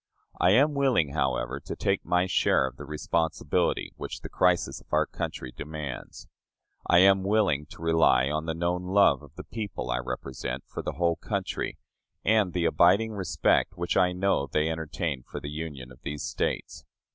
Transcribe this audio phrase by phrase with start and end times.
[0.39, 4.91] I am willing, however, to take my share of the responsibility which the crisis of
[4.91, 6.27] our country demands.
[6.87, 10.81] I am willing to rely on the known love of the people I represent for
[10.81, 11.77] the whole country,
[12.25, 16.83] and the abiding respect which I know they entertain for the Union of these States.